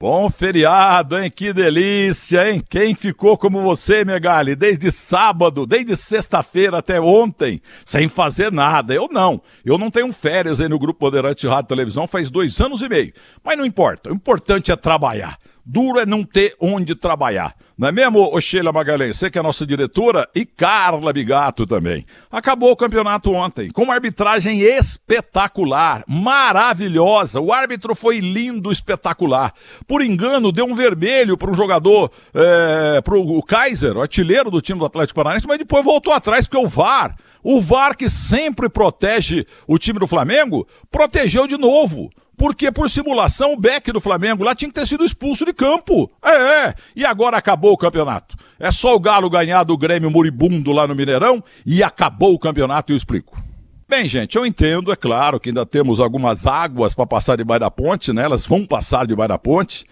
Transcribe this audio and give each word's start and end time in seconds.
Bom 0.00 0.30
feriado, 0.30 1.18
hein? 1.18 1.28
Que 1.28 1.52
delícia, 1.52 2.48
hein? 2.48 2.62
Quem 2.70 2.94
ficou 2.94 3.36
como 3.36 3.60
você, 3.62 4.04
Megali, 4.04 4.54
desde 4.54 4.92
sábado, 4.92 5.66
desde 5.66 5.96
sexta-feira 5.96 6.78
até 6.78 7.00
ontem, 7.00 7.60
sem 7.84 8.08
fazer 8.08 8.52
nada? 8.52 8.94
Eu 8.94 9.08
não. 9.10 9.42
Eu 9.64 9.76
não 9.76 9.90
tenho 9.90 10.12
férias 10.12 10.60
aí 10.60 10.68
no 10.68 10.78
Grupo 10.78 11.00
Poderante 11.00 11.48
Rádio 11.48 11.70
Televisão 11.70 12.06
faz 12.06 12.30
dois 12.30 12.60
anos 12.60 12.80
e 12.80 12.88
meio. 12.88 13.12
Mas 13.42 13.58
não 13.58 13.66
importa. 13.66 14.12
O 14.12 14.14
importante 14.14 14.70
é 14.70 14.76
trabalhar. 14.76 15.36
Duro 15.70 16.00
é 16.00 16.06
não 16.06 16.24
ter 16.24 16.56
onde 16.58 16.94
trabalhar. 16.94 17.54
Não 17.76 17.88
é 17.88 17.92
mesmo, 17.92 18.40
Sheila 18.40 18.72
Magalhães? 18.72 19.18
Você 19.18 19.30
que 19.30 19.38
é 19.38 19.42
nossa 19.42 19.66
diretora 19.66 20.26
e 20.34 20.46
Carla 20.46 21.12
Bigato 21.12 21.66
também. 21.66 22.06
Acabou 22.30 22.70
o 22.70 22.76
campeonato 22.76 23.30
ontem, 23.34 23.68
com 23.70 23.82
uma 23.82 23.92
arbitragem 23.92 24.62
espetacular, 24.62 26.04
maravilhosa. 26.08 27.38
O 27.38 27.52
árbitro 27.52 27.94
foi 27.94 28.18
lindo, 28.18 28.72
espetacular. 28.72 29.52
Por 29.86 30.00
engano, 30.00 30.50
deu 30.50 30.64
um 30.64 30.74
vermelho 30.74 31.36
para 31.36 31.50
um 31.50 31.54
jogador, 31.54 32.10
é, 32.32 33.02
para 33.02 33.18
o 33.18 33.42
Kaiser, 33.42 33.94
o 33.94 34.00
artilheiro 34.00 34.50
do 34.50 34.62
time 34.62 34.78
do 34.78 34.86
Atlético 34.86 35.16
Paranaense, 35.16 35.46
mas 35.46 35.58
depois 35.58 35.84
voltou 35.84 36.14
atrás, 36.14 36.46
porque 36.46 36.64
o 36.64 36.66
VAR, 36.66 37.14
o 37.42 37.60
VAR 37.60 37.94
que 37.94 38.08
sempre 38.08 38.70
protege 38.70 39.46
o 39.66 39.76
time 39.76 39.98
do 39.98 40.06
Flamengo, 40.06 40.66
protegeu 40.90 41.46
de 41.46 41.58
novo. 41.58 42.08
Porque 42.38 42.70
por 42.70 42.88
simulação 42.88 43.52
o 43.52 43.56
Beck 43.56 43.90
do 43.90 44.00
Flamengo 44.00 44.44
lá 44.44 44.54
tinha 44.54 44.68
que 44.68 44.74
ter 44.74 44.86
sido 44.86 45.04
expulso 45.04 45.44
de 45.44 45.52
campo. 45.52 46.08
É, 46.24 46.66
é. 46.68 46.74
E 46.94 47.04
agora 47.04 47.36
acabou 47.36 47.72
o 47.72 47.76
campeonato. 47.76 48.36
É 48.60 48.70
só 48.70 48.94
o 48.94 49.00
Galo 49.00 49.28
ganhar 49.28 49.64
do 49.64 49.76
Grêmio 49.76 50.08
moribundo 50.08 50.70
lá 50.70 50.86
no 50.86 50.94
Mineirão 50.94 51.42
e 51.66 51.82
acabou 51.82 52.32
o 52.32 52.38
campeonato, 52.38 52.92
eu 52.92 52.96
explico. 52.96 53.42
Bem, 53.88 54.06
gente, 54.06 54.36
eu 54.36 54.46
entendo, 54.46 54.92
é 54.92 54.96
claro 54.96 55.40
que 55.40 55.48
ainda 55.48 55.66
temos 55.66 55.98
algumas 55.98 56.46
águas 56.46 56.94
para 56.94 57.06
passar 57.06 57.36
debaixo 57.36 57.60
da 57.60 57.70
ponte, 57.70 58.12
né? 58.12 58.22
Elas 58.22 58.46
vão 58.46 58.64
passar 58.64 59.04
debaixo 59.04 59.30
da 59.30 59.38
ponte, 59.38 59.84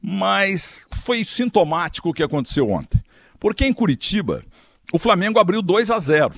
mas 0.00 0.86
foi 1.02 1.22
sintomático 1.22 2.08
o 2.08 2.14
que 2.14 2.22
aconteceu 2.22 2.70
ontem. 2.70 2.98
Porque 3.38 3.66
em 3.66 3.72
Curitiba, 3.74 4.42
o 4.90 4.98
Flamengo 4.98 5.38
abriu 5.38 5.60
2 5.60 5.90
a 5.90 5.98
0 5.98 6.34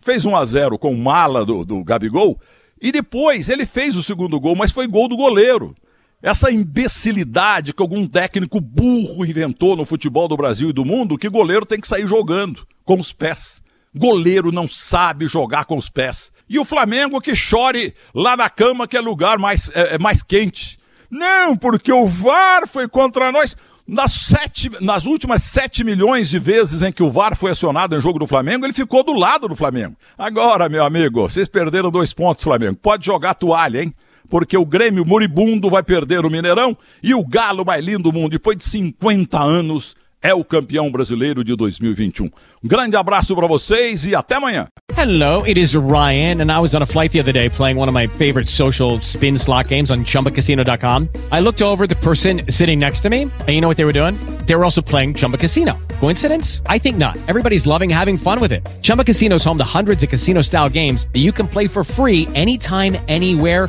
Fez 0.00 0.24
1 0.24 0.36
a 0.36 0.44
0 0.44 0.78
com 0.78 0.94
mala 0.94 1.44
do, 1.44 1.64
do 1.64 1.82
Gabigol, 1.82 2.38
e 2.84 2.92
depois 2.92 3.48
ele 3.48 3.64
fez 3.64 3.96
o 3.96 4.02
segundo 4.02 4.38
gol, 4.38 4.54
mas 4.54 4.70
foi 4.70 4.86
gol 4.86 5.08
do 5.08 5.16
goleiro. 5.16 5.74
Essa 6.22 6.52
imbecilidade 6.52 7.72
que 7.72 7.80
algum 7.80 8.06
técnico 8.06 8.60
burro 8.60 9.24
inventou 9.24 9.74
no 9.74 9.86
futebol 9.86 10.28
do 10.28 10.36
Brasil 10.36 10.68
e 10.68 10.72
do 10.74 10.84
mundo, 10.84 11.16
que 11.16 11.30
goleiro 11.30 11.64
tem 11.64 11.80
que 11.80 11.88
sair 11.88 12.06
jogando 12.06 12.68
com 12.84 13.00
os 13.00 13.10
pés. 13.10 13.62
Goleiro 13.96 14.52
não 14.52 14.68
sabe 14.68 15.26
jogar 15.26 15.64
com 15.64 15.78
os 15.78 15.88
pés. 15.88 16.30
E 16.46 16.58
o 16.58 16.64
Flamengo 16.64 17.22
que 17.22 17.34
chore 17.34 17.94
lá 18.14 18.36
na 18.36 18.50
cama, 18.50 18.86
que 18.86 18.98
é 18.98 19.00
lugar 19.00 19.38
mais, 19.38 19.70
é, 19.72 19.94
é 19.94 19.98
mais 19.98 20.22
quente. 20.22 20.78
Não, 21.10 21.56
porque 21.56 21.90
o 21.90 22.06
VAR 22.06 22.68
foi 22.68 22.86
contra 22.86 23.32
nós. 23.32 23.56
Nas, 23.86 24.12
sete, 24.12 24.70
nas 24.80 25.04
últimas 25.04 25.42
7 25.42 25.84
milhões 25.84 26.30
de 26.30 26.38
vezes 26.38 26.80
em 26.80 26.90
que 26.90 27.02
o 27.02 27.10
VAR 27.10 27.36
foi 27.36 27.50
acionado 27.50 27.94
em 27.94 28.00
jogo 28.00 28.18
do 28.18 28.26
Flamengo, 28.26 28.64
ele 28.64 28.72
ficou 28.72 29.04
do 29.04 29.12
lado 29.12 29.46
do 29.46 29.54
Flamengo. 29.54 29.94
Agora, 30.16 30.70
meu 30.70 30.82
amigo, 30.82 31.28
vocês 31.28 31.48
perderam 31.48 31.90
dois 31.90 32.10
pontos, 32.14 32.42
Flamengo. 32.42 32.76
Pode 32.76 33.04
jogar 33.04 33.34
toalha, 33.34 33.82
hein? 33.82 33.94
Porque 34.30 34.56
o 34.56 34.64
Grêmio 34.64 35.04
moribundo 35.04 35.68
vai 35.68 35.82
perder 35.82 36.24
o 36.24 36.30
Mineirão 36.30 36.74
e 37.02 37.14
o 37.14 37.22
Galo 37.22 37.62
mais 37.62 37.84
lindo 37.84 38.04
do 38.04 38.12
mundo, 38.12 38.30
depois 38.30 38.56
de 38.56 38.64
50 38.64 39.38
anos, 39.38 39.94
é 40.24 40.32
o 40.32 40.42
campeão 40.42 40.90
brasileiro 40.90 41.44
de 41.44 41.54
2021. 41.54 42.24
Um 42.24 42.30
grande 42.64 42.96
abraço 42.96 43.36
para 43.36 43.46
vocês 43.46 44.06
e 44.06 44.14
até 44.14 44.36
amanhã. 44.36 44.66
Hello, 44.96 45.42
it 45.42 45.60
is 45.60 45.74
Ryan, 45.74 46.40
and 46.40 46.50
I 46.50 46.58
was 46.58 46.74
on 46.74 46.82
a 46.82 46.86
flight 46.86 47.12
the 47.12 47.20
other 47.20 47.32
day 47.32 47.50
playing 47.50 47.78
one 47.78 47.88
of 47.88 47.94
my 47.94 48.06
favorite 48.06 48.48
social 48.48 48.98
spin 49.02 49.36
slot 49.36 49.68
games 49.68 49.90
on 49.90 50.04
chumbacasino.com. 50.04 51.08
I 51.30 51.40
looked 51.40 51.60
over 51.60 51.86
the 51.86 51.96
person 51.96 52.42
sitting 52.48 52.78
next 52.78 53.00
to 53.00 53.10
me, 53.10 53.22
and 53.24 53.48
you 53.50 53.60
know 53.60 53.68
what 53.68 53.76
they 53.76 53.84
were 53.84 53.92
doing? 53.92 54.14
They 54.46 54.56
were 54.56 54.64
also 54.64 54.80
playing 54.80 55.14
Chumba 55.14 55.36
Casino. 55.36 55.78
Coincidence? 56.00 56.62
I 56.66 56.78
think 56.78 56.96
not. 56.96 57.18
Everybody's 57.28 57.66
loving 57.66 57.90
having 57.90 58.16
fun 58.16 58.40
with 58.40 58.52
it. 58.52 58.66
Chumba 58.80 59.04
Casino 59.04 59.36
is 59.36 59.44
home 59.44 59.58
to 59.58 59.64
hundreds 59.64 60.02
of 60.02 60.08
casino 60.08 60.40
style 60.42 60.70
games 60.70 61.06
that 61.12 61.20
you 61.20 61.32
can 61.32 61.46
play 61.46 61.66
for 61.66 61.84
free 61.84 62.28
anytime, 62.34 62.96
anywhere, 63.08 63.68